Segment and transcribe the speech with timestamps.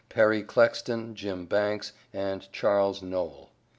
[0.09, 3.51] PERRY CLEXTON, JIM BANKS AND CHARLES NOLE.